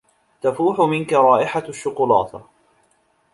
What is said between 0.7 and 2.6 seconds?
منك رائحة الشوكولاتة.